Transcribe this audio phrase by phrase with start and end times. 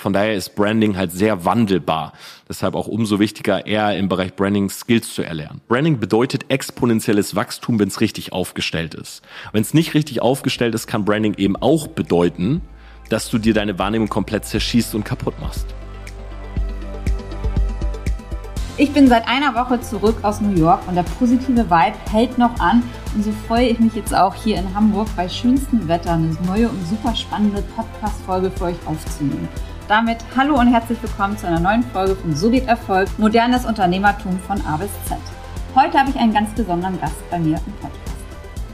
[0.00, 2.14] Von daher ist Branding halt sehr wandelbar.
[2.48, 5.60] Deshalb auch umso wichtiger, eher im Bereich Branding Skills zu erlernen.
[5.68, 9.20] Branding bedeutet exponentielles Wachstum, wenn es richtig aufgestellt ist.
[9.52, 12.62] Wenn es nicht richtig aufgestellt ist, kann Branding eben auch bedeuten,
[13.10, 15.66] dass du dir deine Wahrnehmung komplett zerschießt und kaputt machst.
[18.78, 22.58] Ich bin seit einer Woche zurück aus New York und der positive Vibe hält noch
[22.58, 22.82] an.
[23.14, 26.70] Und so freue ich mich jetzt auch hier in Hamburg bei schönstem Wetter eine neue
[26.70, 29.46] und super spannende Podcast-Folge für euch aufzunehmen.
[29.90, 34.38] Damit hallo und herzlich willkommen zu einer neuen Folge von So geht Erfolg, modernes Unternehmertum
[34.38, 35.18] von A bis Z.
[35.74, 38.16] Heute habe ich einen ganz besonderen Gast bei mir im Podcast.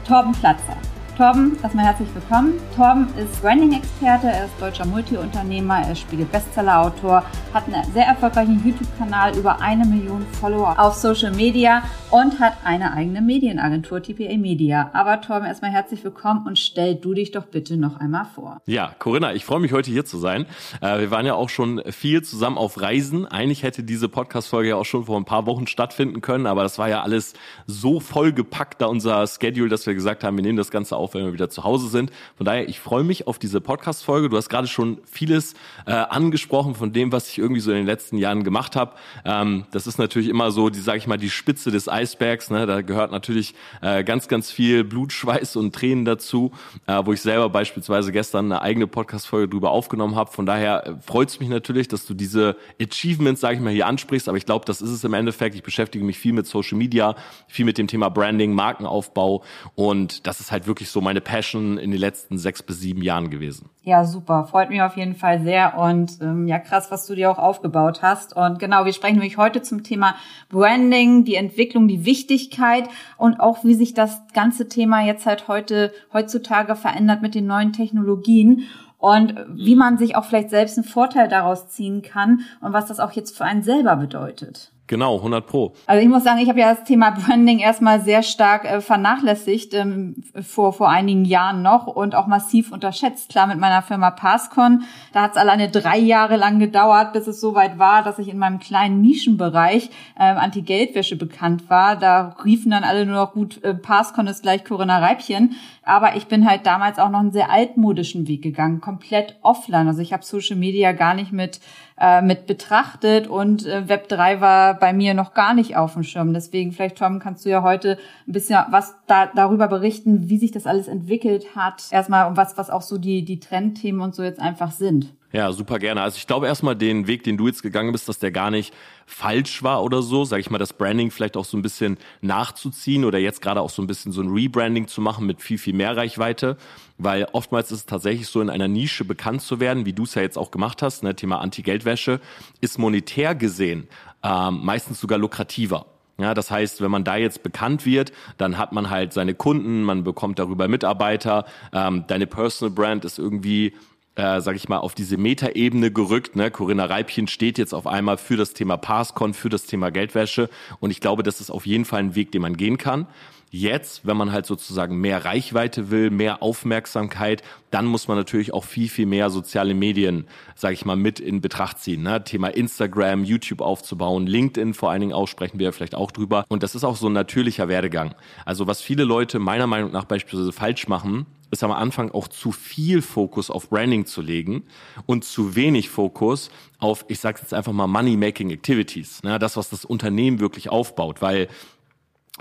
[0.05, 0.77] Torben Platzer.
[1.17, 2.53] Torben, erstmal herzlich willkommen.
[2.75, 7.23] Torben ist Branding-Experte, er ist deutscher Multiunternehmer, er ist Spiegel-Bestseller-Autor,
[7.55, 11.81] hat einen sehr erfolgreichen YouTube-Kanal, über eine Million Follower auf Social Media
[12.11, 14.91] und hat eine eigene Medienagentur, TPA Media.
[14.93, 18.61] Aber Torben, erstmal herzlich willkommen und stell du dich doch bitte noch einmal vor.
[18.67, 20.45] Ja, Corinna, ich freue mich heute hier zu sein.
[20.81, 23.25] Äh, wir waren ja auch schon viel zusammen auf Reisen.
[23.25, 26.77] Eigentlich hätte diese Podcast-Folge ja auch schon vor ein paar Wochen stattfinden können, aber das
[26.77, 27.33] war ja alles
[27.65, 31.13] so vollgepackt, da unser Schedule, dass wir gesagt haben, wir nehmen das Ganze auf auf,
[31.13, 32.11] wenn wir wieder zu Hause sind.
[32.35, 34.29] Von daher, ich freue mich auf diese Podcast-Folge.
[34.29, 35.53] Du hast gerade schon vieles
[35.85, 38.93] äh, angesprochen von dem, was ich irgendwie so in den letzten Jahren gemacht habe.
[39.23, 42.49] Ähm, das ist natürlich immer so, die sage ich mal, die Spitze des Eisbergs.
[42.49, 42.65] Ne?
[42.65, 46.51] Da gehört natürlich äh, ganz, ganz viel Blut, Schweiß und Tränen dazu,
[46.87, 50.31] äh, wo ich selber beispielsweise gestern eine eigene Podcast-Folge drüber aufgenommen habe.
[50.31, 53.87] Von daher äh, freut es mich natürlich, dass du diese Achievements, sage ich mal, hier
[53.87, 54.27] ansprichst.
[54.27, 55.55] Aber ich glaube, das ist es im Endeffekt.
[55.55, 57.15] Ich beschäftige mich viel mit Social Media,
[57.47, 59.43] viel mit dem Thema Branding, Markenaufbau
[59.75, 63.03] und das ist halt wirklich so so meine Passion in den letzten sechs bis sieben
[63.03, 63.69] Jahren gewesen.
[63.83, 64.45] Ja, super.
[64.45, 68.01] Freut mich auf jeden Fall sehr und ähm, ja, krass, was du dir auch aufgebaut
[68.01, 68.35] hast.
[68.35, 70.15] Und genau, wir sprechen nämlich heute zum Thema
[70.49, 75.93] Branding, die Entwicklung, die Wichtigkeit und auch wie sich das ganze Thema jetzt halt heute,
[76.13, 78.63] heutzutage verändert mit den neuen Technologien
[78.97, 82.99] und wie man sich auch vielleicht selbst einen Vorteil daraus ziehen kann und was das
[82.99, 84.71] auch jetzt für einen selber bedeutet.
[84.87, 85.73] Genau, 100 Pro.
[85.85, 89.73] Also ich muss sagen, ich habe ja das Thema Branding erstmal sehr stark äh, vernachlässigt
[89.73, 93.29] ähm, vor vor einigen Jahren noch und auch massiv unterschätzt.
[93.29, 97.41] Klar mit meiner Firma Passcon, da hat es alleine drei Jahre lang gedauert, bis es
[97.41, 101.97] soweit war, dass ich in meinem kleinen Nischenbereich ähm, Anti-Geldwäsche bekannt war.
[101.97, 105.55] Da riefen dann alle nur noch gut, äh, Passcon ist gleich Corinna Reibchen.
[105.83, 109.87] Aber ich bin halt damals auch noch einen sehr altmodischen Weg gegangen, komplett offline.
[109.87, 111.59] Also ich habe Social Media gar nicht mit
[111.99, 116.03] äh, mit betrachtet und äh, Web 3 war bei mir noch gar nicht auf dem
[116.03, 116.33] Schirm.
[116.33, 117.97] Deswegen vielleicht, Tom, kannst du ja heute
[118.27, 121.83] ein bisschen was da, darüber berichten, wie sich das alles entwickelt hat.
[121.91, 125.13] Erstmal und was, was auch so die, die Trendthemen und so jetzt einfach sind.
[125.33, 126.01] Ja, super gerne.
[126.01, 128.73] Also ich glaube erstmal den Weg, den du jetzt gegangen bist, dass der gar nicht
[129.05, 133.03] falsch war oder so, sage ich mal, das Branding vielleicht auch so ein bisschen nachzuziehen
[133.03, 135.73] oder jetzt gerade auch so ein bisschen so ein Rebranding zu machen mit viel, viel
[135.73, 136.55] mehr Reichweite,
[136.97, 140.15] weil oftmals ist es tatsächlich so, in einer Nische bekannt zu werden, wie du es
[140.15, 142.21] ja jetzt auch gemacht hast, ne, Thema Anti-Geldwäsche,
[142.61, 143.89] ist monetär gesehen
[144.23, 145.85] ähm, meistens sogar lukrativer.
[146.19, 149.83] Ja, das heißt, wenn man da jetzt bekannt wird, dann hat man halt seine Kunden,
[149.83, 153.73] man bekommt darüber Mitarbeiter, ähm, deine Personal Brand ist irgendwie
[154.17, 156.35] äh, sag ich mal, auf diese Metaebene gerückt.
[156.35, 156.49] Ne?
[156.49, 160.49] Corinna Reibchen steht jetzt auf einmal für das Thema Passcon, für das Thema Geldwäsche.
[160.79, 163.07] Und ich glaube, das ist auf jeden Fall ein Weg, den man gehen kann.
[163.49, 168.65] Jetzt, wenn man halt sozusagen mehr Reichweite will, mehr Aufmerksamkeit, dann muss man natürlich auch
[168.65, 172.01] viel, viel mehr soziale Medien, sage ich mal, mit in Betracht ziehen.
[172.01, 172.21] Ne?
[172.25, 176.43] Thema Instagram, YouTube aufzubauen, LinkedIn vor allen Dingen auch, sprechen wir vielleicht auch drüber.
[176.49, 178.15] Und das ist auch so ein natürlicher Werdegang.
[178.45, 182.51] Also was viele Leute meiner Meinung nach beispielsweise falsch machen, ist am Anfang auch zu
[182.51, 184.63] viel Fokus auf Branding zu legen
[185.05, 186.49] und zu wenig Fokus
[186.79, 189.39] auf, ich sage jetzt einfach mal Money-Making Activities, ne?
[189.39, 191.47] das, was das Unternehmen wirklich aufbaut, weil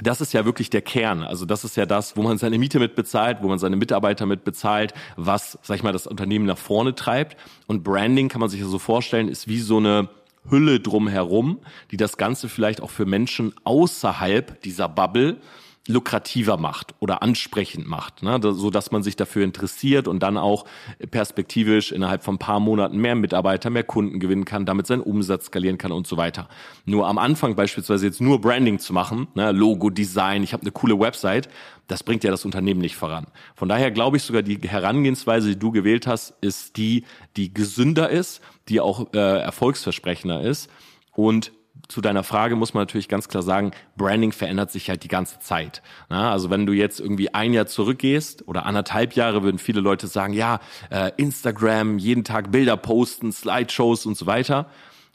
[0.02, 1.22] das ist ja wirklich der Kern.
[1.22, 4.26] Also das ist ja das, wo man seine Miete mit bezahlt, wo man seine Mitarbeiter
[4.26, 7.36] mit bezahlt, was, sag ich mal, das Unternehmen nach vorne treibt.
[7.66, 10.10] Und Branding kann man sich ja so vorstellen, ist wie so eine
[10.50, 15.38] Hülle drumherum, die das Ganze vielleicht auch für Menschen außerhalb dieser Bubble
[15.88, 18.38] lukrativer macht oder ansprechend macht, ne?
[18.42, 20.64] so dass man sich dafür interessiert und dann auch
[21.10, 25.46] perspektivisch innerhalb von ein paar Monaten mehr Mitarbeiter, mehr Kunden gewinnen kann, damit seinen Umsatz
[25.46, 26.48] skalieren kann und so weiter.
[26.84, 29.52] Nur am Anfang beispielsweise jetzt nur Branding zu machen, ne?
[29.52, 31.48] Logo, Design, ich habe eine coole Website,
[31.86, 33.26] das bringt ja das Unternehmen nicht voran.
[33.54, 37.04] Von daher glaube ich sogar, die Herangehensweise, die du gewählt hast, ist die,
[37.36, 40.68] die gesünder ist, die auch äh, erfolgsversprechender ist
[41.12, 41.52] und
[41.88, 45.38] zu deiner Frage muss man natürlich ganz klar sagen, Branding verändert sich halt die ganze
[45.38, 45.82] Zeit.
[46.08, 50.06] Na, also wenn du jetzt irgendwie ein Jahr zurückgehst oder anderthalb Jahre, würden viele Leute
[50.06, 50.60] sagen, ja,
[50.90, 54.66] äh, Instagram, jeden Tag Bilder posten, Slideshows und so weiter.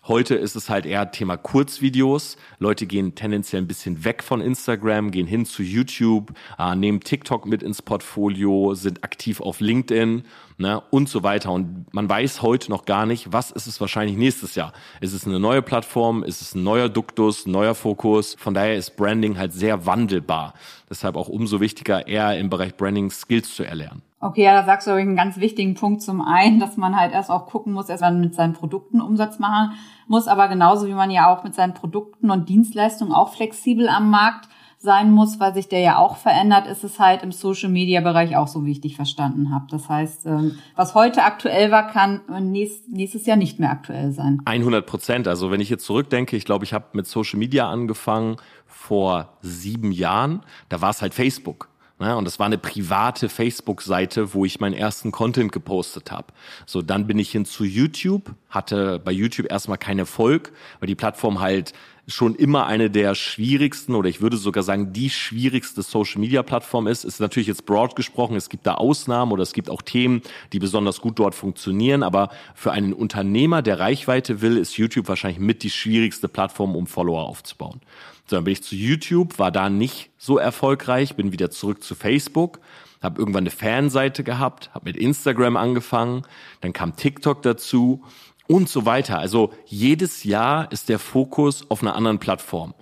[0.07, 2.35] Heute ist es halt eher Thema Kurzvideos.
[2.57, 7.45] Leute gehen tendenziell ein bisschen weg von Instagram, gehen hin zu YouTube, äh, nehmen TikTok
[7.45, 10.23] mit ins Portfolio, sind aktiv auf LinkedIn
[10.57, 11.51] ne, und so weiter.
[11.51, 14.73] Und man weiß heute noch gar nicht, was ist es wahrscheinlich nächstes Jahr.
[15.01, 16.23] Ist es eine neue Plattform?
[16.23, 18.35] Ist es ein neuer Duktus, ein neuer Fokus?
[18.39, 20.55] Von daher ist Branding halt sehr wandelbar.
[20.89, 24.01] Deshalb auch umso wichtiger, eher im Bereich Branding Skills zu erlernen.
[24.21, 27.31] Okay, ja, da sagst du einen ganz wichtigen Punkt zum einen, dass man halt erst
[27.31, 29.73] auch gucken muss, erst mal mit seinen Produkten Umsatz machen
[30.07, 34.11] muss, aber genauso wie man ja auch mit seinen Produkten und Dienstleistungen auch flexibel am
[34.11, 34.47] Markt
[34.77, 38.35] sein muss, weil sich der ja auch verändert, ist es halt im Social Media Bereich
[38.35, 39.65] auch so wichtig verstanden habe.
[39.69, 44.41] Das heißt, ähm, was heute aktuell war, kann nächstes Jahr nicht mehr aktuell sein.
[44.45, 45.27] 100 Prozent.
[45.27, 49.91] Also wenn ich jetzt zurückdenke, ich glaube, ich habe mit Social Media angefangen vor sieben
[49.91, 50.41] Jahren.
[50.69, 51.70] Da war es halt Facebook.
[52.01, 52.17] Ne?
[52.17, 56.33] Und das war eine private Facebook-Seite, wo ich meinen ersten Content gepostet habe.
[56.65, 60.95] So, dann bin ich hin zu YouTube, hatte bei YouTube erstmal keinen Erfolg, weil die
[60.95, 61.73] Plattform halt
[62.07, 66.87] schon immer eine der schwierigsten oder ich würde sogar sagen die schwierigste Social Media Plattform
[66.87, 67.05] ist.
[67.05, 70.59] Ist natürlich jetzt broad gesprochen, es gibt da Ausnahmen oder es gibt auch Themen, die
[70.59, 75.61] besonders gut dort funktionieren, aber für einen Unternehmer, der Reichweite will, ist YouTube wahrscheinlich mit
[75.61, 77.79] die schwierigste Plattform, um Follower aufzubauen.
[78.31, 81.95] So, dann bin ich zu YouTube, war da nicht so erfolgreich, bin wieder zurück zu
[81.95, 82.61] Facebook,
[83.01, 86.21] habe irgendwann eine Fanseite gehabt, habe mit Instagram angefangen,
[86.61, 88.05] dann kam TikTok dazu
[88.47, 89.19] und so weiter.
[89.19, 92.73] Also jedes Jahr ist der Fokus auf einer anderen Plattform.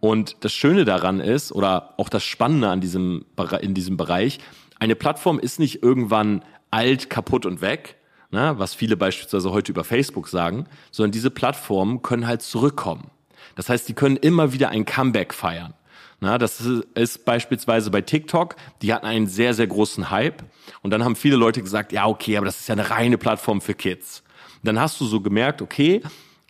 [0.00, 3.26] Und das Schöne daran ist, oder auch das Spannende an diesem,
[3.60, 4.38] in diesem Bereich,
[4.78, 7.96] eine Plattform ist nicht irgendwann alt, kaputt und weg,
[8.30, 13.10] ne, was viele beispielsweise heute über Facebook sagen, sondern diese Plattformen können halt zurückkommen.
[13.56, 15.74] Das heißt, die können immer wieder ein Comeback feiern.
[16.20, 16.60] Na, das
[16.94, 20.42] ist beispielsweise bei TikTok, die hatten einen sehr, sehr großen Hype.
[20.82, 23.60] Und dann haben viele Leute gesagt, ja, okay, aber das ist ja eine reine Plattform
[23.60, 24.22] für Kids.
[24.62, 26.02] Und dann hast du so gemerkt, okay,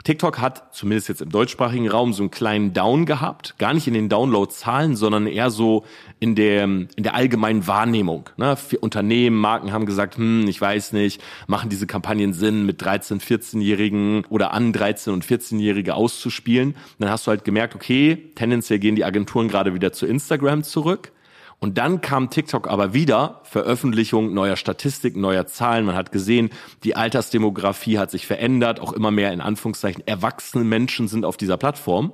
[0.05, 3.95] TikTok hat zumindest jetzt im deutschsprachigen Raum so einen kleinen Down gehabt, gar nicht in
[3.95, 5.85] den Downloadzahlen, sondern eher so
[6.21, 8.29] in der in der allgemeinen Wahrnehmung.
[8.37, 8.55] Ne?
[8.57, 13.19] Für Unternehmen, Marken haben gesagt, hm, ich weiß nicht, machen diese Kampagnen Sinn, mit 13,
[13.19, 16.77] 14-Jährigen oder an 13 und 14-Jährige auszuspielen?
[16.99, 21.13] Dann hast du halt gemerkt, okay, tendenziell gehen die Agenturen gerade wieder zu Instagram zurück.
[21.59, 25.87] Und dann kam TikTok aber wieder, Veröffentlichung neuer Statistiken, neuer Zahlen.
[25.87, 26.51] Man hat gesehen,
[26.83, 31.57] die Altersdemografie hat sich verändert, auch immer mehr in Anführungszeichen erwachsene Menschen sind auf dieser
[31.57, 32.13] Plattform.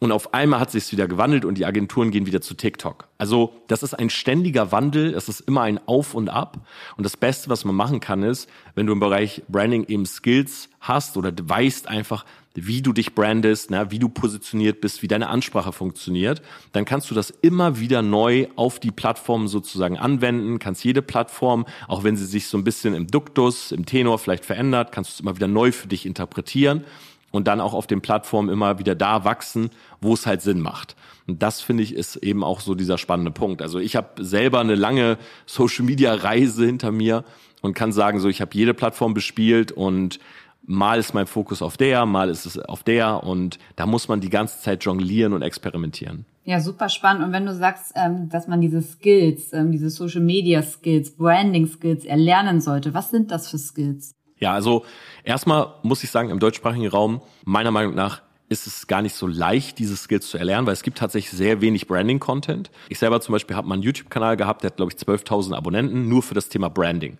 [0.00, 3.08] Und auf einmal hat sich wieder gewandelt und die Agenturen gehen wieder zu TikTok.
[3.18, 6.66] Also das ist ein ständiger Wandel, es ist immer ein Auf und Ab.
[6.96, 10.70] Und das Beste, was man machen kann, ist, wenn du im Bereich Branding eben Skills
[10.80, 12.24] hast oder weißt einfach,
[12.54, 16.42] wie du dich brandest, na, wie du positioniert bist, wie deine Ansprache funktioniert,
[16.72, 21.66] dann kannst du das immer wieder neu auf die Plattform sozusagen anwenden, kannst jede Plattform,
[21.86, 25.14] auch wenn sie sich so ein bisschen im Duktus, im Tenor vielleicht verändert, kannst du
[25.14, 26.84] es immer wieder neu für dich interpretieren
[27.30, 29.70] und dann auch auf den Plattformen immer wieder da wachsen,
[30.00, 30.96] wo es halt Sinn macht.
[31.26, 33.62] Und das finde ich ist eben auch so dieser spannende Punkt.
[33.62, 37.24] Also ich habe selber eine lange Social Media Reise hinter mir
[37.60, 40.18] und kann sagen, so ich habe jede Plattform bespielt und
[40.62, 44.20] mal ist mein Fokus auf der, mal ist es auf der und da muss man
[44.20, 46.24] die ganze Zeit jonglieren und experimentieren.
[46.44, 47.24] Ja, super spannend.
[47.24, 51.66] Und wenn du sagst, ähm, dass man diese Skills, ähm, diese Social Media Skills, Branding
[51.66, 54.14] Skills erlernen sollte, was sind das für Skills?
[54.38, 54.84] Ja, also
[55.22, 59.28] erstmal muss ich sagen, im deutschsprachigen Raum, meiner Meinung nach, ist es gar nicht so
[59.28, 62.70] leicht, diese Skills zu erlernen, weil es gibt tatsächlich sehr wenig Branding-Content.
[62.88, 66.08] Ich selber zum Beispiel habe mal einen YouTube-Kanal gehabt, der hat, glaube ich, 12.000 Abonnenten,
[66.08, 67.16] nur für das Thema Branding.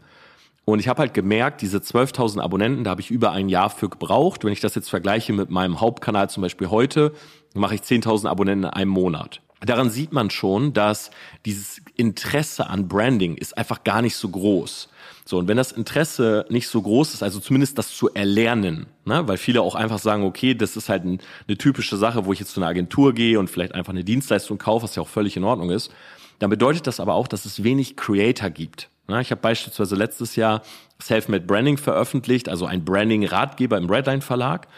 [0.70, 3.88] Und ich habe halt gemerkt, diese 12.000 Abonnenten, da habe ich über ein Jahr für
[3.88, 4.44] gebraucht.
[4.44, 7.12] Wenn ich das jetzt vergleiche mit meinem Hauptkanal zum Beispiel heute,
[7.54, 9.40] mache ich 10.000 Abonnenten in einem Monat.
[9.60, 11.10] Daran sieht man schon, dass
[11.44, 14.88] dieses Interesse an Branding ist einfach gar nicht so groß.
[15.26, 19.28] So, und wenn das Interesse nicht so groß ist, also zumindest das zu erlernen, ne,
[19.28, 22.38] weil viele auch einfach sagen, okay, das ist halt ein, eine typische Sache, wo ich
[22.38, 25.36] jetzt zu einer Agentur gehe und vielleicht einfach eine Dienstleistung kaufe, was ja auch völlig
[25.36, 25.92] in Ordnung ist,
[26.38, 28.88] dann bedeutet das aber auch, dass es wenig Creator gibt.
[29.10, 30.62] Ne, ich habe beispielsweise letztes Jahr
[31.00, 34.68] Selfmade Branding veröffentlicht, also ein Branding-Ratgeber im Redline Verlag.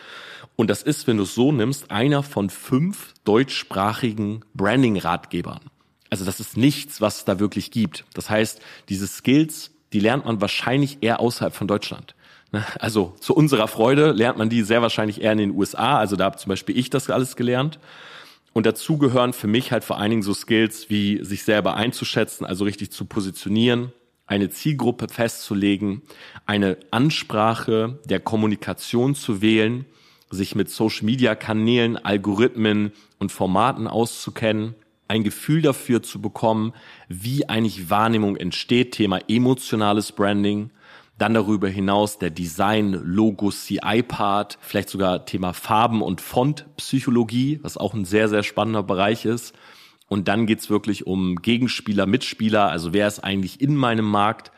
[0.56, 5.60] Und das ist, wenn du es so nimmst, einer von fünf deutschsprachigen Branding-Ratgebern.
[6.10, 8.04] Also das ist nichts, was es da wirklich gibt.
[8.14, 12.14] Das heißt, diese Skills die lernt man wahrscheinlich eher außerhalb von Deutschland.
[12.50, 12.64] Ne?
[12.78, 15.98] Also zu unserer Freude lernt man die sehr wahrscheinlich eher in den USA.
[15.98, 17.78] Also da habe zum Beispiel ich das alles gelernt.
[18.52, 22.44] Und dazu gehören für mich halt vor allen Dingen so Skills wie sich selber einzuschätzen,
[22.44, 23.92] also richtig zu positionieren,
[24.26, 26.02] eine Zielgruppe festzulegen,
[26.46, 29.84] eine Ansprache der Kommunikation zu wählen,
[30.30, 34.74] sich mit Social-Media-Kanälen, Algorithmen und Formaten auszukennen
[35.12, 36.72] ein Gefühl dafür zu bekommen,
[37.06, 40.70] wie eigentlich Wahrnehmung entsteht, Thema emotionales Branding.
[41.18, 47.92] Dann darüber hinaus der Design, Logo, CI-Part, vielleicht sogar Thema Farben und Fontpsychologie, was auch
[47.92, 49.54] ein sehr, sehr spannender Bereich ist.
[50.12, 54.52] Und dann geht's wirklich um Gegenspieler, Mitspieler, also wer ist eigentlich in meinem Markt.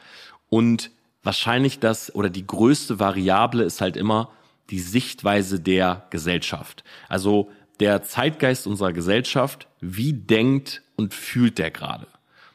[0.48, 0.90] Und
[1.22, 4.32] wahrscheinlich das oder die größte Variable ist halt immer
[4.70, 6.82] die Sichtweise der Gesellschaft.
[7.08, 12.08] Also der Zeitgeist unserer Gesellschaft, wie denkt und fühlt der gerade?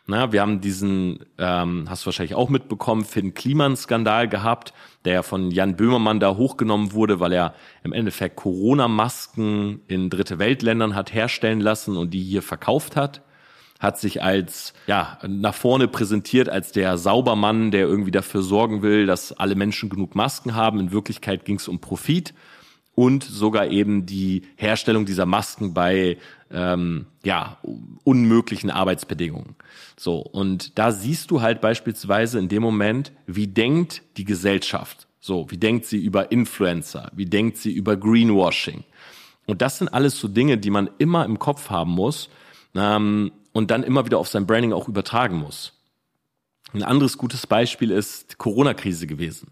[0.09, 4.73] Na, wir haben diesen, ähm, hast du wahrscheinlich auch mitbekommen, Finn Kliman-Skandal gehabt,
[5.05, 10.39] der ja von Jan Böhmermann da hochgenommen wurde, weil er im Endeffekt Corona-Masken in dritte
[10.39, 13.21] Weltländern hat herstellen lassen und die hier verkauft hat
[13.79, 19.05] hat sich als ja nach vorne präsentiert als der Saubermann, der irgendwie dafür sorgen will,
[19.05, 20.81] dass alle Menschen genug Masken haben.
[20.81, 22.33] In Wirklichkeit ging es um Profit
[22.99, 26.17] und sogar eben die Herstellung dieser Masken bei
[26.51, 27.57] ähm, ja
[28.03, 29.55] unmöglichen Arbeitsbedingungen.
[29.95, 35.07] So und da siehst du halt beispielsweise in dem Moment, wie denkt die Gesellschaft.
[35.21, 37.09] So, wie denkt sie über Influencer?
[37.15, 38.83] Wie denkt sie über Greenwashing?
[39.45, 42.29] Und das sind alles so Dinge, die man immer im Kopf haben muss.
[42.75, 45.71] Ähm, und dann immer wieder auf sein Branding auch übertragen muss.
[46.73, 49.51] Ein anderes gutes Beispiel ist Corona-Krise gewesen.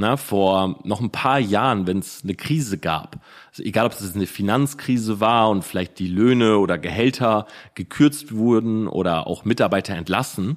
[0.00, 4.14] Na, vor noch ein paar Jahren, wenn es eine Krise gab, also egal ob es
[4.14, 10.54] eine Finanzkrise war und vielleicht die Löhne oder Gehälter gekürzt wurden oder auch Mitarbeiter entlassen,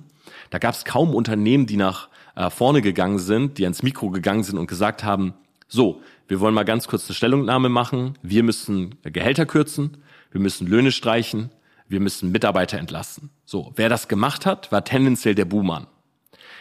[0.51, 4.43] da gab es kaum Unternehmen, die nach äh, vorne gegangen sind, die ans Mikro gegangen
[4.43, 5.33] sind und gesagt haben,
[5.67, 9.97] so, wir wollen mal ganz kurz eine Stellungnahme machen, wir müssen Gehälter kürzen,
[10.31, 11.49] wir müssen Löhne streichen,
[11.87, 13.31] wir müssen Mitarbeiter entlassen.
[13.45, 15.87] So, wer das gemacht hat, war tendenziell der Buhmann.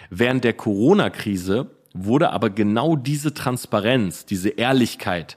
[0.09, 5.37] Während der Corona-Krise wurde aber genau diese Transparenz, diese Ehrlichkeit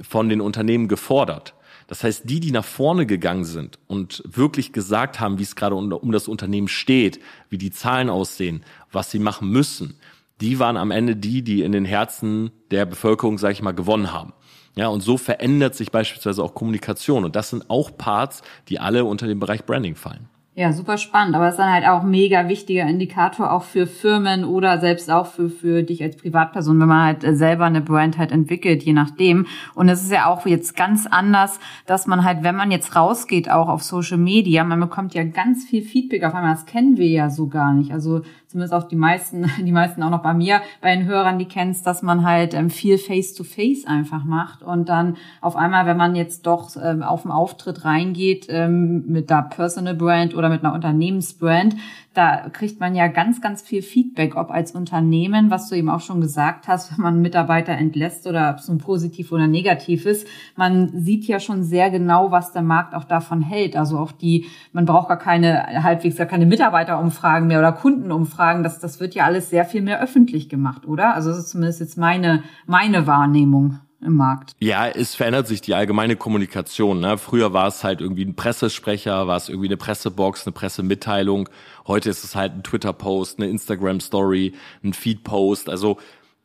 [0.00, 1.54] von den Unternehmen gefordert.
[1.88, 5.74] Das heißt, die, die nach vorne gegangen sind und wirklich gesagt haben, wie es gerade
[5.74, 8.62] um das Unternehmen steht, wie die Zahlen aussehen,
[8.92, 9.98] was sie machen müssen,
[10.40, 14.12] die waren am Ende die, die in den Herzen der Bevölkerung, sage ich mal, gewonnen
[14.12, 14.34] haben.
[14.76, 17.24] Ja, und so verändert sich beispielsweise auch Kommunikation.
[17.24, 20.28] Und das sind auch Parts, die alle unter den Bereich Branding fallen.
[20.58, 21.36] Ja, super spannend.
[21.36, 25.26] Aber es ist dann halt auch mega wichtiger Indikator auch für Firmen oder selbst auch
[25.26, 29.46] für, für dich als Privatperson, wenn man halt selber eine Brand halt entwickelt, je nachdem.
[29.76, 33.48] Und es ist ja auch jetzt ganz anders, dass man halt, wenn man jetzt rausgeht,
[33.48, 36.54] auch auf Social Media, man bekommt ja ganz viel Feedback auf einmal.
[36.54, 37.92] Das kennen wir ja so gar nicht.
[37.92, 41.44] Also zumindest auch die meisten, die meisten auch noch bei mir, bei den Hörern, die
[41.44, 45.96] kennst, dass man halt ähm, viel Face-to-Face -face einfach macht und dann auf einmal, wenn
[45.96, 50.64] man jetzt doch ähm, auf den Auftritt reingeht ähm, mit der Personal Brand oder mit
[50.64, 51.76] einer Unternehmensbrand,
[52.18, 56.00] da kriegt man ja ganz, ganz viel Feedback, ob als Unternehmen, was du eben auch
[56.00, 60.26] schon gesagt hast, wenn man Mitarbeiter entlässt oder ob es nun positiv oder negativ ist.
[60.56, 63.76] Man sieht ja schon sehr genau, was der Markt auch davon hält.
[63.76, 68.64] Also auch die, man braucht gar keine, halbwegs gar keine Mitarbeiterumfragen mehr oder Kundenumfragen.
[68.64, 71.14] Das, das wird ja alles sehr viel mehr öffentlich gemacht, oder?
[71.14, 74.54] Also das ist zumindest jetzt meine, meine Wahrnehmung im Markt.
[74.60, 77.00] Ja, es verändert sich die allgemeine Kommunikation.
[77.00, 77.18] Ne?
[77.18, 81.48] Früher war es halt irgendwie ein Pressesprecher, war es irgendwie eine Pressebox, eine Pressemitteilung.
[81.86, 85.68] Heute ist es halt ein Twitter-Post, eine Instagram-Story, ein Feed-Post.
[85.68, 85.98] Also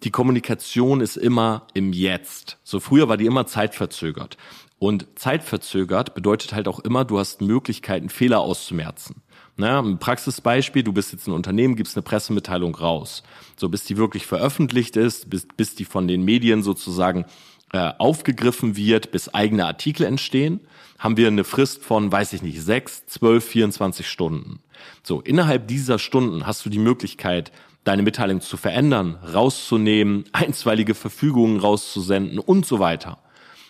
[0.03, 2.57] die Kommunikation ist immer im Jetzt.
[2.63, 4.37] So früher war die immer zeitverzögert.
[4.79, 9.22] Und zeitverzögert bedeutet halt auch immer, du hast Möglichkeiten, Fehler auszumerzen.
[9.55, 13.21] Na, ein Praxisbeispiel, du bist jetzt ein Unternehmen, gibst eine Pressemitteilung raus.
[13.55, 17.25] So, bis die wirklich veröffentlicht ist, bis, bis die von den Medien sozusagen
[17.71, 20.59] äh, aufgegriffen wird, bis eigene Artikel entstehen,
[20.97, 24.59] haben wir eine Frist von, weiß ich nicht, sechs, zwölf, 24 Stunden.
[25.03, 27.51] So, innerhalb dieser Stunden hast du die Möglichkeit,
[27.83, 33.19] deine Mitteilung zu verändern, rauszunehmen, einstweilige Verfügungen rauszusenden und so weiter.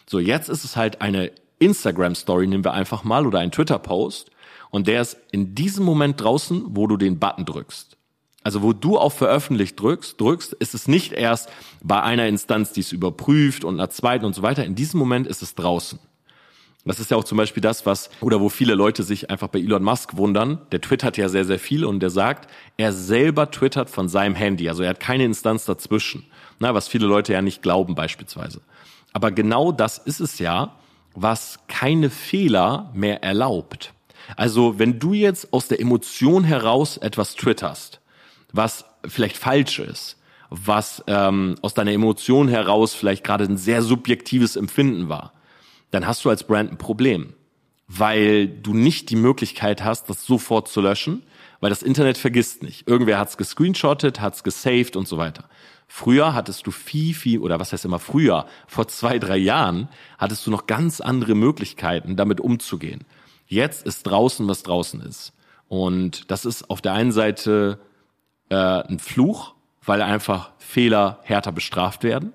[0.06, 4.32] So, jetzt ist es halt eine Instagram-Story, nehmen wir einfach mal, oder ein Twitter-Post.
[4.74, 7.96] Und der ist in diesem Moment draußen, wo du den Button drückst.
[8.42, 11.48] Also wo du auf veröffentlicht drückst, drückst, ist es nicht erst
[11.84, 14.65] bei einer Instanz, die es überprüft und einer zweiten und so weiter.
[14.65, 16.00] In diesem Moment ist es draußen.
[16.86, 19.60] Das ist ja auch zum Beispiel das, was, oder wo viele Leute sich einfach bei
[19.60, 20.60] Elon Musk wundern.
[20.72, 24.68] Der twittert ja sehr, sehr viel und der sagt, er selber twittert von seinem Handy.
[24.70, 26.25] Also er hat keine Instanz dazwischen.
[26.58, 28.62] Na, was viele Leute ja nicht glauben beispielsweise.
[29.13, 30.75] Aber genau das ist es ja,
[31.13, 33.92] was keine Fehler mehr erlaubt.
[34.36, 38.01] Also wenn du jetzt aus der Emotion heraus etwas twitterst,
[38.51, 40.18] was vielleicht falsch ist,
[40.50, 45.34] was ähm, aus deiner Emotion heraus vielleicht gerade ein sehr subjektives Empfinden war,
[45.92, 47.34] dann hast du als Brand ein Problem,
[47.88, 51.24] weil du nicht die Möglichkeit hast, das sofort zu löschen,
[51.60, 52.88] weil das Internet vergisst nicht.
[52.88, 55.46] Irgendwer hat's gescreenshottet, hat's gesaved und so weiter.
[55.88, 60.46] Früher hattest du viel, viel, oder was heißt immer früher, vor zwei, drei Jahren hattest
[60.46, 63.06] du noch ganz andere Möglichkeiten, damit umzugehen.
[63.53, 65.31] Jetzt ist draußen, was draußen ist.
[65.67, 67.79] Und das ist auf der einen Seite
[68.50, 69.53] äh, ein Fluch,
[69.86, 72.33] weil einfach Fehler härter bestraft werden.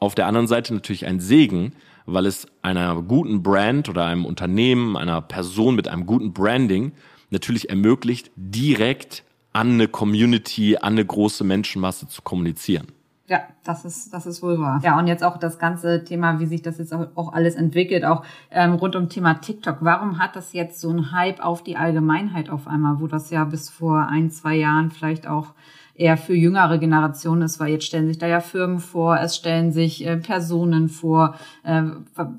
[0.00, 1.72] Auf der anderen Seite natürlich ein Segen,
[2.04, 6.92] weil es einer guten Brand oder einem Unternehmen, einer Person mit einem guten Branding
[7.30, 9.22] natürlich ermöglicht, direkt
[9.52, 12.88] an eine Community, an eine große Menschenmasse zu kommunizieren.
[13.28, 14.80] Ja, das ist, das ist wohl wahr.
[14.82, 18.24] Ja, und jetzt auch das ganze Thema, wie sich das jetzt auch alles entwickelt, auch
[18.50, 19.78] ähm, rund um Thema TikTok.
[19.80, 23.44] Warum hat das jetzt so einen Hype auf die Allgemeinheit auf einmal, wo das ja
[23.44, 25.52] bis vor ein, zwei Jahren vielleicht auch
[25.98, 29.72] eher für jüngere Generationen ist, weil jetzt stellen sich da ja Firmen vor, es stellen
[29.72, 31.34] sich äh, Personen vor.
[31.64, 31.82] Äh,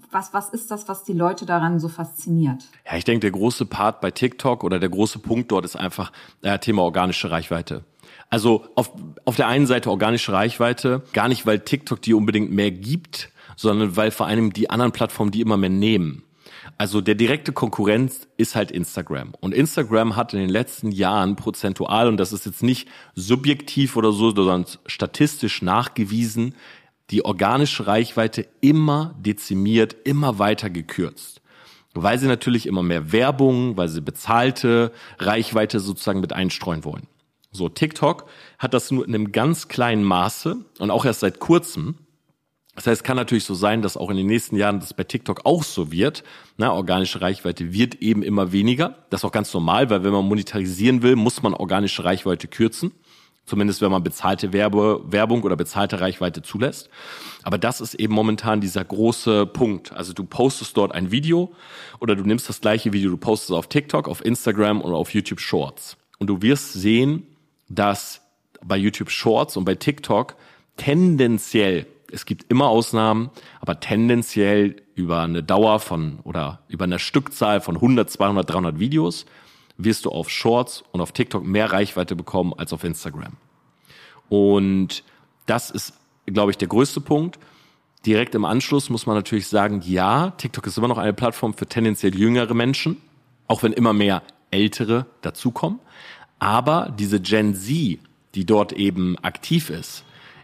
[0.10, 2.63] was, was ist das, was die Leute daran so fasziniert?
[2.89, 6.12] Ja, ich denke, der große Part bei TikTok oder der große Punkt dort ist einfach
[6.41, 7.84] äh, Thema organische Reichweite.
[8.29, 8.91] Also auf,
[9.25, 13.95] auf der einen Seite organische Reichweite, gar nicht, weil TikTok die unbedingt mehr gibt, sondern
[13.95, 16.24] weil vor allem die anderen Plattformen die immer mehr nehmen.
[16.77, 19.33] Also der direkte Konkurrenz ist halt Instagram.
[19.41, 24.12] Und Instagram hat in den letzten Jahren prozentual, und das ist jetzt nicht subjektiv oder
[24.12, 26.55] so, sondern statistisch nachgewiesen,
[27.09, 31.41] die organische Reichweite immer dezimiert, immer weiter gekürzt.
[31.95, 37.07] Weil sie natürlich immer mehr Werbung, weil sie bezahlte Reichweite sozusagen mit einstreuen wollen.
[37.51, 38.27] So, TikTok
[38.60, 41.96] hat das nur in einem ganz kleinen Maße und auch erst seit kurzem.
[42.75, 45.03] Das heißt, es kann natürlich so sein, dass auch in den nächsten Jahren das bei
[45.03, 46.24] TikTok auch so wird.
[46.58, 48.96] Na, organische Reichweite wird eben immer weniger.
[49.10, 52.91] Das ist auch ganz normal, weil wenn man monetarisieren will, muss man organische Reichweite kürzen.
[53.46, 56.89] Zumindest wenn man bezahlte Werbe, Werbung oder bezahlte Reichweite zulässt.
[57.41, 59.91] Aber das ist eben momentan dieser große Punkt.
[59.91, 61.51] Also du postest dort ein Video
[62.00, 65.39] oder du nimmst das gleiche Video, du postest auf TikTok, auf Instagram oder auf YouTube
[65.39, 65.98] Shorts.
[66.20, 67.25] Und du wirst sehen,
[67.69, 68.21] dass
[68.61, 70.35] bei YouTube Shorts und bei TikTok
[70.75, 73.29] tendenziell es gibt immer Ausnahmen,
[73.61, 79.25] aber tendenziell über eine Dauer von oder über eine Stückzahl von 100, 200, 300 Videos
[79.77, 83.33] wirst du auf Shorts und auf TikTok mehr Reichweite bekommen als auf Instagram.
[84.27, 85.03] Und
[85.45, 85.93] das ist,
[86.25, 87.39] glaube ich, der größte Punkt.
[88.05, 91.65] Direkt im Anschluss muss man natürlich sagen, ja, TikTok ist immer noch eine Plattform für
[91.65, 92.97] tendenziell jüngere Menschen,
[93.47, 94.21] auch wenn immer mehr
[94.51, 95.79] ältere dazukommen.
[96.39, 98.00] Aber diese Gen Z,
[98.36, 100.03] die dort eben aktiv ist,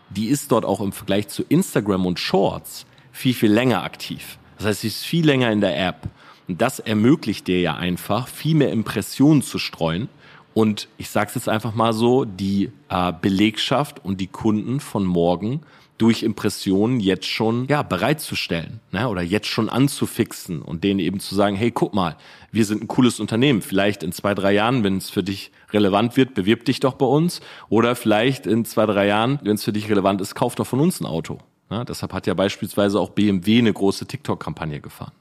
[0.09, 4.37] die ist dort auch im Vergleich zu Instagram und Shorts viel, viel länger aktiv.
[4.57, 6.07] Das heißt, sie ist viel länger in der App.
[6.47, 10.09] Und das ermöglicht dir ja einfach, viel mehr Impressionen zu streuen.
[10.53, 15.05] Und ich sage es jetzt einfach mal so, die äh, Belegschaft und die Kunden von
[15.05, 15.61] morgen
[15.97, 19.07] durch Impressionen jetzt schon ja bereitzustellen ne?
[19.07, 22.17] oder jetzt schon anzufixen und denen eben zu sagen, hey, guck mal,
[22.51, 23.61] wir sind ein cooles Unternehmen.
[23.61, 27.05] Vielleicht in zwei, drei Jahren, wenn es für dich relevant wird, bewirb dich doch bei
[27.05, 27.41] uns.
[27.69, 30.79] Oder vielleicht in zwei, drei Jahren, wenn es für dich relevant ist, kauf doch von
[30.79, 31.39] uns ein Auto.
[31.69, 31.85] Ne?
[31.87, 35.13] Deshalb hat ja beispielsweise auch BMW eine große TikTok-Kampagne gefahren.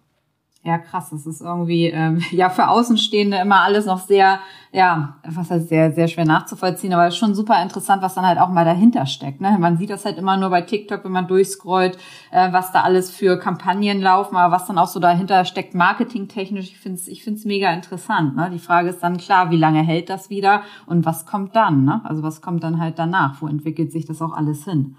[0.67, 1.11] Ja, krass.
[1.11, 4.41] Das ist irgendwie ähm, ja für Außenstehende immer alles noch sehr,
[4.73, 8.49] ja, was heißt sehr, sehr schwer nachzuvollziehen, aber schon super interessant, was dann halt auch
[8.49, 9.43] mal dahinter steckt.
[9.43, 9.59] Ne?
[9.61, 11.99] Man sieht das halt immer nur bei TikTok, wenn man durchscrollt,
[12.31, 16.71] äh, was da alles für Kampagnen laufen, aber was dann auch so dahinter steckt, marketingtechnisch.
[16.71, 18.35] Ich finde es ich find's mega interessant.
[18.35, 18.49] Ne?
[18.51, 21.85] Die Frage ist dann klar, wie lange hält das wieder und was kommt dann?
[21.85, 22.01] Ne?
[22.05, 23.43] Also was kommt dann halt danach?
[23.43, 24.97] Wo entwickelt sich das auch alles hin?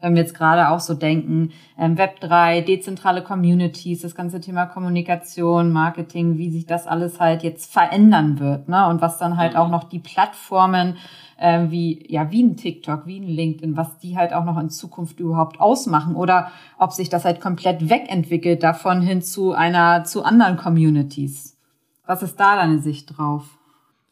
[0.00, 4.66] Wenn wir jetzt gerade auch so denken, ähm, Web 3, dezentrale Communities, das ganze Thema
[4.66, 8.86] Kommunikation, Marketing, wie sich das alles halt jetzt verändern wird, ne?
[8.88, 9.58] Und was dann halt mhm.
[9.58, 10.96] auch noch die Plattformen
[11.40, 14.70] äh, wie ja wie ein TikTok, wie ein LinkedIn, was die halt auch noch in
[14.70, 20.22] Zukunft überhaupt ausmachen oder ob sich das halt komplett wegentwickelt davon hin zu einer zu
[20.22, 21.58] anderen Communities.
[22.06, 23.59] Was ist da deine Sicht drauf?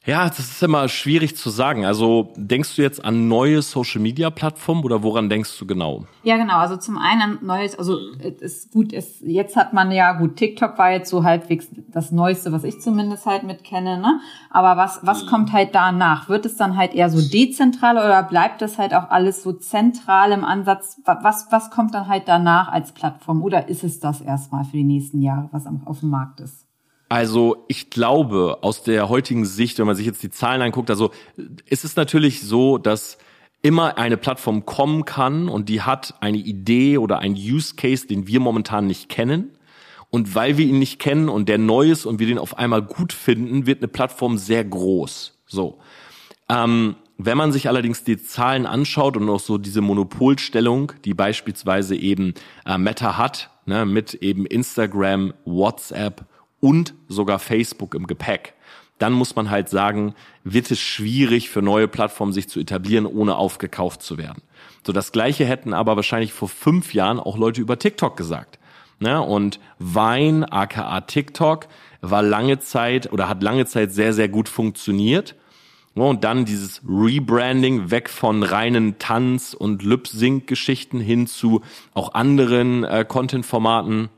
[0.09, 1.85] Ja, das ist immer schwierig zu sagen.
[1.85, 6.07] Also denkst du jetzt an neue Social Media Plattformen oder woran denkst du genau?
[6.23, 6.57] Ja, genau.
[6.57, 7.99] Also zum einen neues, also
[8.41, 12.53] ist gut, ist, jetzt hat man ja gut, TikTok war jetzt so halbwegs das Neueste,
[12.53, 14.19] was ich zumindest halt mit kenne, ne?
[14.49, 15.29] Aber was, was mhm.
[15.29, 16.31] kommt halt danach?
[16.31, 20.33] Wird es dann halt eher so dezentral oder bleibt das halt auch alles so zentral
[20.33, 21.03] im Ansatz?
[21.05, 23.43] Was, was kommt dann halt danach als Plattform?
[23.43, 26.68] Oder ist es das erstmal für die nächsten Jahre, was auf dem Markt ist?
[27.09, 31.11] Also ich glaube, aus der heutigen Sicht, wenn man sich jetzt die Zahlen anguckt, also
[31.67, 33.19] ist es natürlich so, dass
[33.63, 38.27] immer eine Plattform kommen kann und die hat eine Idee oder ein Use Case, den
[38.27, 39.53] wir momentan nicht kennen.
[40.11, 42.83] Und weil wir ihn nicht kennen und der neu ist und wir den auf einmal
[42.83, 45.39] gut finden, wird eine Plattform sehr groß.
[45.47, 45.79] So.
[46.49, 51.97] Ähm, wenn man sich allerdings die Zahlen anschaut und auch so diese Monopolstellung, die beispielsweise
[51.97, 52.33] eben
[52.65, 56.27] äh, Meta hat, ne, mit eben Instagram, WhatsApp
[56.61, 58.55] und sogar Facebook im Gepäck,
[58.99, 63.37] dann muss man halt sagen, wird es schwierig für neue Plattformen sich zu etablieren, ohne
[63.37, 64.43] aufgekauft zu werden.
[64.85, 68.59] So das Gleiche hätten aber wahrscheinlich vor fünf Jahren auch Leute über TikTok gesagt.
[69.01, 69.21] Ne?
[69.21, 71.69] Und Vine, aka TikTok,
[72.01, 75.37] war lange Zeit oder hat lange Zeit sehr, sehr gut funktioniert.
[75.95, 83.05] Und dann dieses Rebranding weg von reinen Tanz- und Lip-Sync-Geschichten hin zu auch anderen äh,
[83.07, 84.09] Content-Formaten.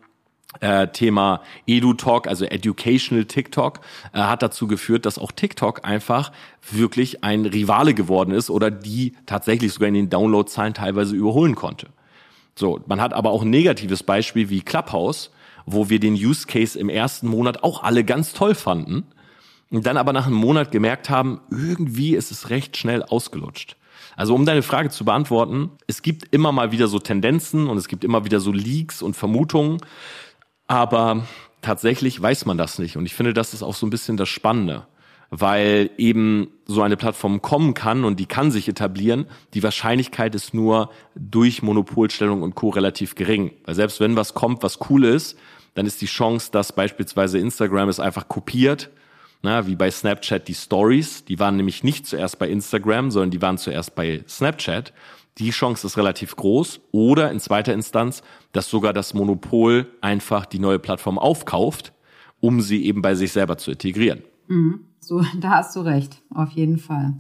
[0.59, 3.81] Äh, Thema EduTalk, also Educational TikTok,
[4.13, 6.33] äh, hat dazu geführt, dass auch TikTok einfach
[6.73, 11.87] wirklich ein Rivale geworden ist oder die tatsächlich sogar in den Downloadzahlen teilweise überholen konnte.
[12.57, 15.31] So, man hat aber auch ein negatives Beispiel wie Clubhouse,
[15.67, 19.05] wo wir den Use Case im ersten Monat auch alle ganz toll fanden
[19.71, 23.77] und dann aber nach einem Monat gemerkt haben, irgendwie ist es recht schnell ausgelutscht.
[24.17, 27.89] Also um deine Frage zu beantworten, es gibt immer mal wieder so Tendenzen und es
[27.89, 29.79] gibt immer wieder so Leaks und Vermutungen,
[30.71, 31.27] aber
[31.63, 34.29] tatsächlich weiß man das nicht und ich finde, das ist auch so ein bisschen das
[34.29, 34.87] Spannende
[35.31, 39.27] weil eben so eine Plattform kommen kann und die kann sich etablieren.
[39.55, 42.71] Die Wahrscheinlichkeit ist nur durch Monopolstellung und Co.
[42.71, 43.53] relativ gering.
[43.65, 45.39] Weil selbst wenn was kommt, was cool ist,
[45.75, 48.91] dann ist die Chance, dass beispielsweise Instagram es einfach kopiert,
[49.43, 53.41] na, wie bei Snapchat die Stories, die waren nämlich nicht zuerst bei Instagram, sondern die
[53.41, 54.93] waren zuerst bei Snapchat.
[55.39, 56.81] Die Chance ist relativ groß.
[56.93, 61.93] Oder in zweiter Instanz, dass sogar das Monopol einfach die neue Plattform aufkauft,
[62.41, 64.23] um sie eben bei sich selber zu integrieren.
[64.49, 64.85] Mhm.
[65.01, 67.15] So, da hast du recht, auf jeden Fall.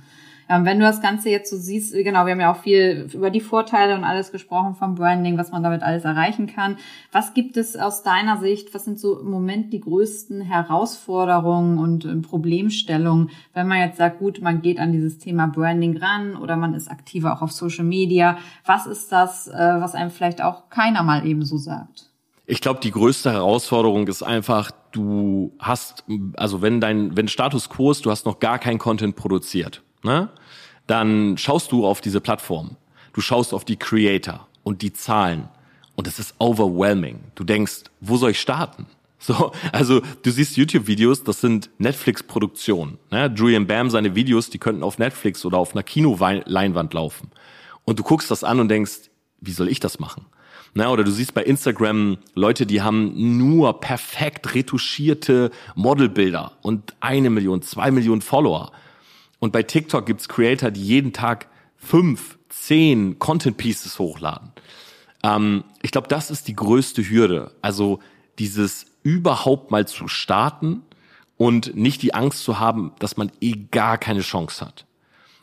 [0.50, 3.30] Und wenn du das Ganze jetzt so siehst, genau, wir haben ja auch viel über
[3.30, 6.76] die Vorteile und alles gesprochen vom Branding, was man damit alles erreichen kann.
[7.12, 12.04] Was gibt es aus deiner Sicht, was sind so im Moment die größten Herausforderungen und
[12.04, 16.56] äh, Problemstellungen, wenn man jetzt sagt, gut, man geht an dieses Thema Branding ran oder
[16.56, 18.36] man ist aktiver auch auf Social Media.
[18.66, 22.10] Was ist das, äh, was einem vielleicht auch keiner mal eben so sagt?
[22.46, 26.04] Ich glaube, die größte Herausforderung ist einfach, du hast,
[26.36, 30.30] also wenn dein, wenn Status quo ist, du hast noch gar kein Content produziert, ne?
[30.86, 32.76] Dann schaust du auf diese Plattform.
[33.12, 35.48] Du schaust auf die Creator und die Zahlen.
[35.94, 37.20] Und es ist overwhelming.
[37.34, 38.86] Du denkst, wo soll ich starten?
[39.22, 42.96] So, also du siehst YouTube-Videos, das sind Netflix-Produktionen.
[43.10, 43.30] Ne?
[43.36, 47.30] Julian Bam, seine Videos, die könnten auf Netflix oder auf einer Kinoleinwand laufen.
[47.84, 49.10] Und du guckst das an und denkst,
[49.42, 50.24] wie soll ich das machen?
[50.72, 57.28] Na, oder du siehst bei Instagram Leute, die haben nur perfekt retuschierte Modelbilder und eine
[57.28, 58.72] Million, zwei Millionen Follower.
[59.40, 64.52] Und bei TikTok gibt's Creator, die jeden Tag fünf, zehn Content Pieces hochladen.
[65.24, 67.52] Ähm, ich glaube, das ist die größte Hürde.
[67.62, 67.98] Also
[68.38, 70.82] dieses überhaupt mal zu starten
[71.36, 74.86] und nicht die Angst zu haben, dass man eh gar keine Chance hat.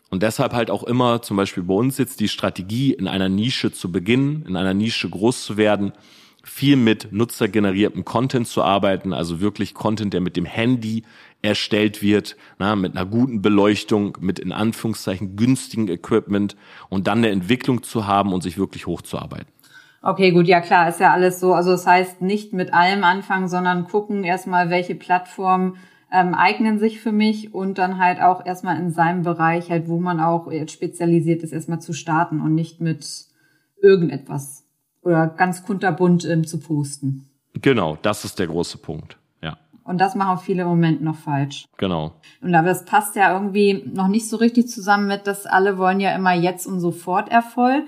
[0.10, 3.74] Und deshalb halt auch immer zum Beispiel bei uns jetzt die Strategie, in einer Nische
[3.74, 5.92] zu beginnen, in einer Nische groß zu werden,
[6.48, 11.04] viel mit nutzergeneriertem Content zu arbeiten, also wirklich Content, der mit dem Handy
[11.42, 16.56] erstellt wird, na, mit einer guten Beleuchtung, mit in Anführungszeichen günstigen Equipment
[16.90, 19.48] und dann eine Entwicklung zu haben und sich wirklich hochzuarbeiten.
[20.02, 21.54] Okay, gut, ja klar, ist ja alles so.
[21.54, 25.76] Also das heißt, nicht mit allem anfangen, sondern gucken erstmal, welche Plattform
[26.12, 30.00] ähm, eignen sich für mich und dann halt auch erstmal in seinem Bereich, halt, wo
[30.00, 33.06] man auch jetzt spezialisiert ist, erstmal zu starten und nicht mit
[33.82, 34.67] irgendetwas
[35.08, 37.28] oder ganz kunterbunt ähm, zu posten.
[37.62, 39.18] Genau, das ist der große Punkt.
[39.42, 39.58] Ja.
[39.84, 41.66] Und das machen viele im Moment noch falsch.
[41.78, 42.14] Genau.
[42.42, 46.00] Und aber es passt ja irgendwie noch nicht so richtig zusammen mit, dass alle wollen
[46.00, 47.86] ja immer jetzt und sofort Erfolg.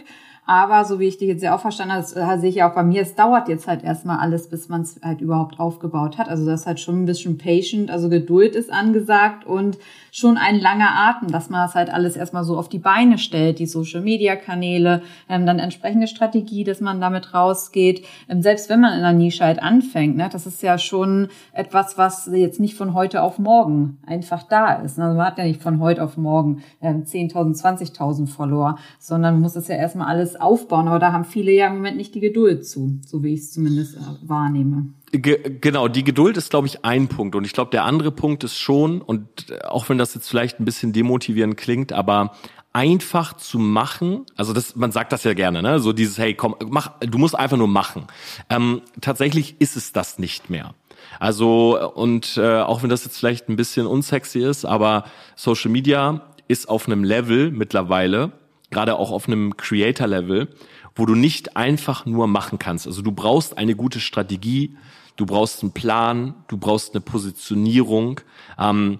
[0.49, 2.73] Aber so wie ich dich jetzt ja auch verstanden habe, äh, sehe ich ja auch
[2.73, 6.27] bei mir, es dauert jetzt halt erstmal alles, bis man es halt überhaupt aufgebaut hat.
[6.27, 9.77] Also das ist halt schon ein bisschen patient, also Geduld ist angesagt und
[10.12, 13.59] schon ein langer Atem, dass man das halt alles erstmal so auf die Beine stellt,
[13.59, 18.03] die Social-Media-Kanäle, ähm, dann entsprechende Strategie, dass man damit rausgeht.
[18.27, 21.99] Ähm, selbst wenn man in der Nische halt anfängt, ne, das ist ja schon etwas,
[21.99, 24.99] was jetzt nicht von heute auf morgen einfach da ist.
[24.99, 29.53] Also man hat ja nicht von heute auf morgen ähm, 10.000, 20.000 Follower, sondern muss
[29.53, 30.88] das ja erstmal alles aufbauen.
[30.88, 33.52] Aber da haben viele ja im Moment nicht die Geduld zu, so wie ich es
[33.52, 34.93] zumindest äh, wahrnehme.
[35.12, 37.36] Ge genau, die Geduld ist, glaube ich, ein Punkt.
[37.36, 39.28] Und ich glaube, der andere Punkt ist schon, und
[39.67, 42.34] auch wenn das jetzt vielleicht ein bisschen demotivierend klingt, aber
[42.73, 45.80] einfach zu machen, also das, man sagt das ja gerne, ne?
[45.80, 48.06] So dieses, hey, komm, mach, du musst einfach nur machen.
[48.49, 50.75] Ähm, tatsächlich ist es das nicht mehr.
[51.19, 56.21] Also, und äh, auch wenn das jetzt vielleicht ein bisschen unsexy ist, aber Social Media
[56.47, 58.32] ist auf einem Level mittlerweile,
[58.69, 60.49] gerade auch auf einem Creator-Level,
[60.95, 62.88] wo du nicht einfach nur machen kannst.
[62.88, 64.75] Also du brauchst eine gute Strategie,
[65.15, 68.21] du brauchst einen Plan, du brauchst eine Positionierung.
[68.58, 68.99] Ähm,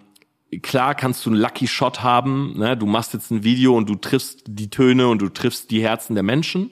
[0.62, 2.75] klar kannst du einen Lucky Shot haben, ne?
[2.77, 6.15] du machst jetzt ein Video und du triffst die Töne und du triffst die Herzen
[6.15, 6.71] der Menschen.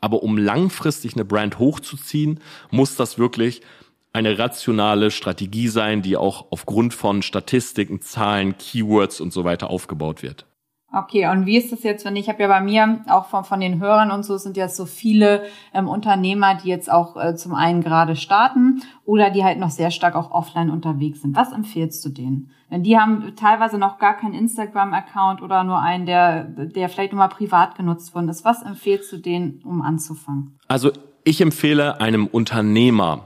[0.00, 3.62] Aber um langfristig eine Brand hochzuziehen, muss das wirklich
[4.12, 10.22] eine rationale Strategie sein, die auch aufgrund von Statistiken, Zahlen, Keywords und so weiter aufgebaut
[10.22, 10.46] wird.
[10.96, 13.58] Okay, und wie ist das jetzt, wenn ich habe ja bei mir auch von, von
[13.58, 17.54] den Hörern und so sind jetzt so viele ähm, Unternehmer, die jetzt auch äh, zum
[17.54, 21.34] einen gerade starten oder die halt noch sehr stark auch offline unterwegs sind.
[21.34, 22.50] Was empfiehlst du denen?
[22.70, 27.18] Wenn die haben teilweise noch gar keinen Instagram-Account oder nur einen, der, der vielleicht nur
[27.18, 28.44] mal privat genutzt worden ist.
[28.44, 30.58] Was empfiehlst du denen, um anzufangen?
[30.68, 30.92] Also
[31.24, 33.22] ich empfehle einem Unternehmer,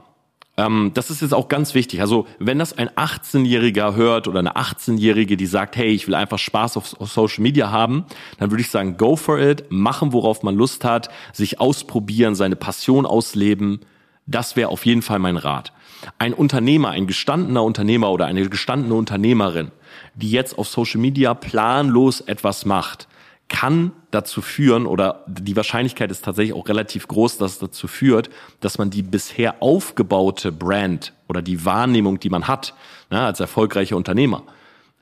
[0.59, 2.01] ähm, das ist jetzt auch ganz wichtig.
[2.01, 6.38] Also wenn das ein 18-Jähriger hört oder eine 18-Jährige, die sagt, hey, ich will einfach
[6.38, 8.05] Spaß auf, auf, Social Media haben,
[8.38, 12.57] dann würde ich sagen, go for it, machen, worauf man Lust hat, sich ausprobieren, seine
[12.57, 13.81] Passion ausleben.
[14.27, 15.73] Das wäre auf jeden Fall mein Rat.
[16.18, 19.71] Ein Unternehmer, ein gestandener Unternehmer oder eine gestandene Unternehmerin,
[20.16, 23.07] die jetzt auf Social Media planlos etwas macht,
[23.48, 28.28] kann dazu führen oder die Wahrscheinlichkeit ist tatsächlich auch relativ groß, dass es dazu führt,
[28.61, 32.74] dass man die bisher aufgebaute Brand oder die Wahrnehmung, die man hat
[33.11, 34.42] ne, als erfolgreicher Unternehmer,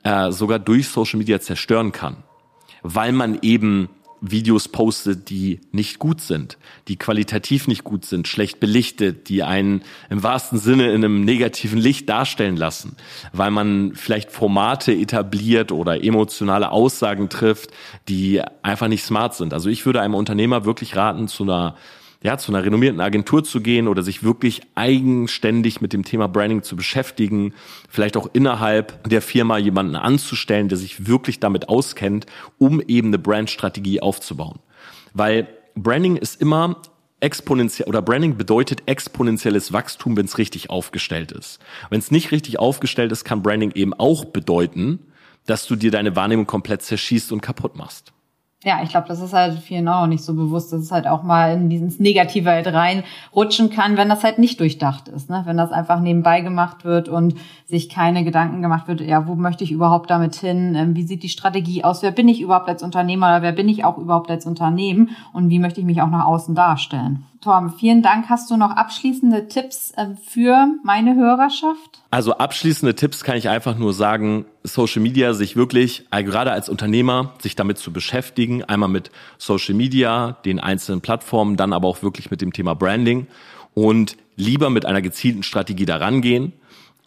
[0.03, 2.23] äh, sogar durch Social Media zerstören kann,
[2.83, 3.89] weil man eben
[4.21, 9.83] Videos postet, die nicht gut sind, die qualitativ nicht gut sind, schlecht belichtet, die einen
[10.09, 12.95] im wahrsten Sinne in einem negativen Licht darstellen lassen,
[13.33, 17.71] weil man vielleicht Formate etabliert oder emotionale Aussagen trifft,
[18.07, 19.53] die einfach nicht smart sind.
[19.53, 21.75] Also ich würde einem Unternehmer wirklich raten, zu einer
[22.23, 26.63] ja, zu einer renommierten Agentur zu gehen oder sich wirklich eigenständig mit dem Thema Branding
[26.63, 27.53] zu beschäftigen,
[27.89, 32.25] vielleicht auch innerhalb der Firma jemanden anzustellen, der sich wirklich damit auskennt,
[32.57, 34.59] um eben eine Brandstrategie aufzubauen.
[35.13, 36.81] Weil Branding ist immer
[37.19, 41.59] exponentiell oder Branding bedeutet exponentielles Wachstum, wenn es richtig aufgestellt ist.
[41.89, 44.99] Wenn es nicht richtig aufgestellt ist, kann Branding eben auch bedeuten,
[45.45, 48.11] dass du dir deine Wahrnehmung komplett zerschießt und kaputt machst.
[48.63, 51.21] Ja, ich glaube, das ist halt vielen auch nicht so bewusst, dass es halt auch
[51.21, 55.43] mal in dieses Negative halt reinrutschen kann, wenn das halt nicht durchdacht ist, ne?
[55.45, 57.35] Wenn das einfach nebenbei gemacht wird und
[57.67, 60.73] sich keine Gedanken gemacht wird, ja, wo möchte ich überhaupt damit hin?
[60.73, 62.01] Ähm, wie sieht die Strategie aus?
[62.01, 65.11] Wer bin ich überhaupt als Unternehmer oder wer bin ich auch überhaupt als Unternehmen?
[65.33, 67.25] Und wie möchte ich mich auch nach außen darstellen?
[67.41, 68.29] Torben, vielen Dank.
[68.29, 72.01] Hast du noch abschließende Tipps äh, für meine Hörerschaft?
[72.09, 76.69] Also abschließende Tipps kann ich einfach nur sagen, Social Media sich wirklich, äh, gerade als
[76.69, 78.63] Unternehmer, sich damit zu beschäftigen.
[78.63, 83.27] Einmal mit Social Media, den einzelnen Plattformen, dann aber auch wirklich mit dem Thema Branding
[83.73, 86.53] und lieber mit einer gezielten Strategie daran gehen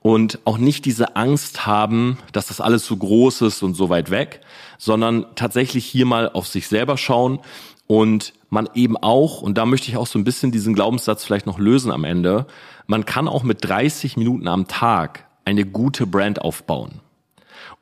[0.03, 4.11] und auch nicht diese Angst haben, dass das alles so groß ist und so weit
[4.11, 4.41] weg,
[4.79, 7.41] sondern tatsächlich hier mal auf sich selber schauen
[7.87, 11.47] und man eben auch, und da möchte ich auch so ein bisschen diesen Glaubenssatz vielleicht
[11.47, 12.47] noch lösen am Ende,
[12.87, 17.01] man kann auch mit 30 Minuten am Tag eine gute Brand aufbauen.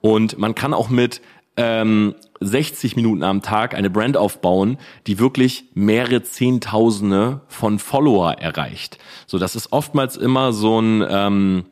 [0.00, 1.20] Und man kann auch mit
[1.56, 8.98] ähm, 60 Minuten am Tag eine Brand aufbauen, die wirklich mehrere Zehntausende von Follower erreicht.
[9.26, 11.64] So, das ist oftmals immer so ein ähm,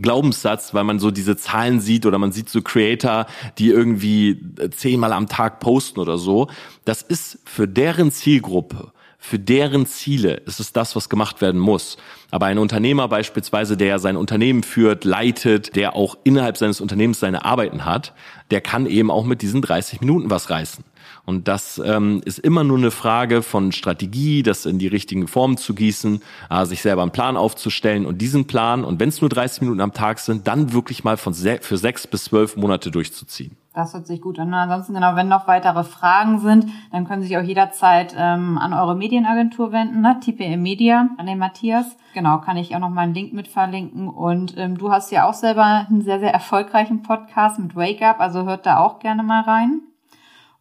[0.00, 3.26] Glaubenssatz, weil man so diese Zahlen sieht oder man sieht so Creator,
[3.58, 6.48] die irgendwie zehnmal am Tag posten oder so.
[6.84, 11.96] Das ist für deren Zielgruppe, für deren Ziele ist es das, was gemacht werden muss.
[12.30, 17.44] Aber ein Unternehmer beispielsweise, der sein Unternehmen führt, leitet, der auch innerhalb seines Unternehmens seine
[17.44, 18.12] Arbeiten hat,
[18.50, 20.84] der kann eben auch mit diesen 30 Minuten was reißen.
[21.26, 25.56] Und das ähm, ist immer nur eine Frage von Strategie, das in die richtigen Formen
[25.56, 29.30] zu gießen, äh, sich selber einen Plan aufzustellen und diesen Plan, und wenn es nur
[29.30, 32.90] 30 Minuten am Tag sind, dann wirklich mal von se für sechs bis zwölf Monate
[32.90, 33.56] durchzuziehen.
[33.74, 34.54] Das hört sich gut an.
[34.54, 38.72] Ansonsten genau, wenn noch weitere Fragen sind, dann können Sie sich auch jederzeit ähm, an
[38.72, 40.20] eure Medienagentur wenden, ne?
[40.20, 41.96] TPM Media, an den Matthias.
[42.14, 44.08] Genau, kann ich auch noch mal einen Link mit verlinken.
[44.08, 48.20] Und ähm, du hast ja auch selber einen sehr, sehr erfolgreichen Podcast mit Wake Up,
[48.20, 49.80] also hört da auch gerne mal rein.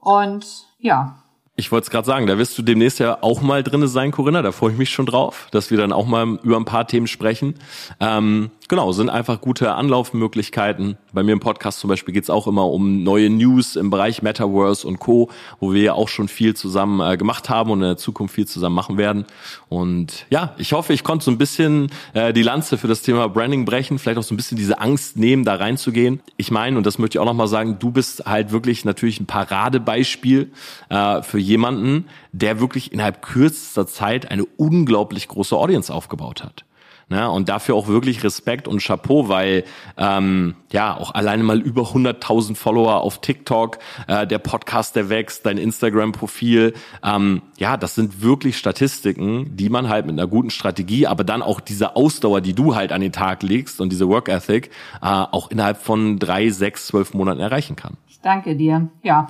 [0.03, 0.45] Und
[0.79, 1.23] ja,
[1.55, 4.41] ich wollte es gerade sagen, da wirst du demnächst ja auch mal drinne sein, Corinna.
[4.41, 7.05] Da freue ich mich schon drauf, dass wir dann auch mal über ein paar Themen
[7.05, 7.55] sprechen.
[7.99, 10.97] Ähm, genau, sind einfach gute Anlaufmöglichkeiten.
[11.11, 14.87] Bei mir im Podcast zum Beispiel geht's auch immer um neue News im Bereich Metaverse
[14.87, 17.97] und Co., wo wir ja auch schon viel zusammen äh, gemacht haben und in der
[17.97, 19.25] Zukunft viel zusammen machen werden.
[19.69, 23.27] Und ja, ich hoffe, ich konnte so ein bisschen äh, die Lanze für das Thema
[23.29, 26.21] Branding brechen, vielleicht auch so ein bisschen diese Angst nehmen, da reinzugehen.
[26.37, 29.25] Ich meine, und das möchte ich auch nochmal sagen, du bist halt wirklich natürlich ein
[29.25, 30.51] Paradebeispiel
[30.89, 36.65] äh, für jemanden, der wirklich innerhalb kürzester Zeit eine unglaublich große Audience aufgebaut hat.
[37.13, 37.29] Ne?
[37.29, 39.65] Und dafür auch wirklich Respekt und Chapeau, weil
[39.97, 45.45] ähm, ja auch alleine mal über 100.000 Follower auf TikTok, äh, der Podcast, der wächst,
[45.45, 46.73] dein Instagram-Profil,
[47.03, 51.43] ähm, ja, das sind wirklich Statistiken, die man halt mit einer guten Strategie, aber dann
[51.43, 54.71] auch diese Ausdauer, die du halt an den Tag legst und diese Work Ethic,
[55.03, 57.97] äh, auch innerhalb von drei, sechs, zwölf Monaten erreichen kann.
[58.07, 58.87] Ich danke dir.
[59.03, 59.27] Ja.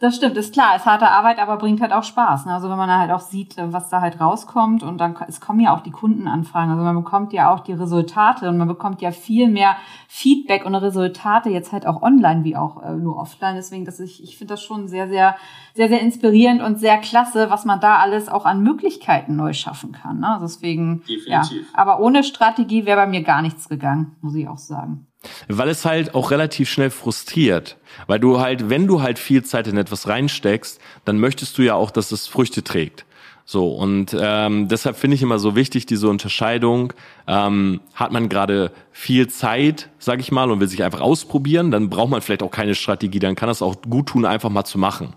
[0.00, 2.46] Das stimmt, ist klar, ist harte Arbeit, aber bringt halt auch Spaß.
[2.46, 2.54] Ne?
[2.54, 5.76] Also wenn man halt auch sieht, was da halt rauskommt und dann es kommen ja
[5.76, 6.70] auch die Kundenanfragen.
[6.70, 9.76] Also man bekommt ja auch die Resultate und man bekommt ja viel mehr
[10.08, 13.56] Feedback und Resultate jetzt halt auch online wie auch äh, nur offline.
[13.56, 15.36] Deswegen, dass ich, ich finde das schon sehr, sehr,
[15.74, 19.92] sehr, sehr inspirierend und sehr klasse, was man da alles auch an Möglichkeiten neu schaffen
[19.92, 20.18] kann.
[20.18, 20.38] Ne?
[20.40, 21.26] Deswegen, Definitiv.
[21.28, 21.42] ja.
[21.74, 25.09] Aber ohne Strategie wäre bei mir gar nichts gegangen, muss ich auch sagen.
[25.48, 27.76] Weil es halt auch relativ schnell frustriert.
[28.06, 31.74] Weil du halt, wenn du halt viel Zeit in etwas reinsteckst, dann möchtest du ja
[31.74, 33.04] auch, dass es Früchte trägt.
[33.44, 36.92] So, und ähm, deshalb finde ich immer so wichtig, diese Unterscheidung.
[37.26, 41.90] Ähm, hat man gerade viel Zeit, sag ich mal, und will sich einfach ausprobieren, dann
[41.90, 44.78] braucht man vielleicht auch keine Strategie, dann kann das auch gut tun, einfach mal zu
[44.78, 45.14] machen.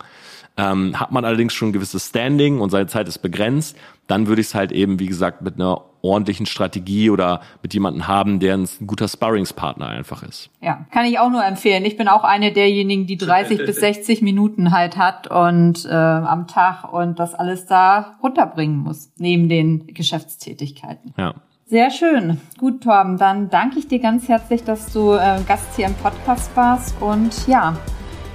[0.57, 4.41] Ähm, hat man allerdings schon ein gewisses Standing und seine Zeit ist begrenzt, dann würde
[4.41, 8.57] ich es halt eben, wie gesagt, mit einer ordentlichen Strategie oder mit jemandem haben, der
[8.57, 10.49] ein guter Sparringspartner einfach ist.
[10.61, 11.85] Ja, kann ich auch nur empfehlen.
[11.85, 16.47] Ich bin auch eine derjenigen, die 30 bis 60 Minuten halt hat und äh, am
[16.47, 21.13] Tag und das alles da runterbringen muss, neben den Geschäftstätigkeiten.
[21.17, 21.33] Ja.
[21.65, 22.39] Sehr schön.
[22.59, 26.55] Gut, Torben, dann danke ich dir ganz herzlich, dass du äh, Gast hier im Podcast
[26.55, 27.77] warst und ja,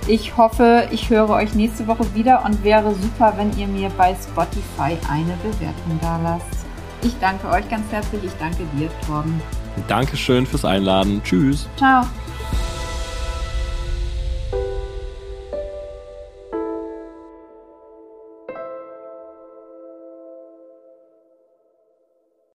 [0.09, 4.15] ich hoffe, ich höre euch nächste Woche wieder und wäre super, wenn ihr mir bei
[4.15, 6.58] Spotify eine Bewertung da lasst.
[7.03, 8.25] Ich danke euch ganz herzlich.
[8.25, 9.41] Ich danke dir, Torben.
[9.87, 11.23] Dankeschön fürs Einladen.
[11.23, 11.69] Tschüss.
[11.77, 12.05] Ciao.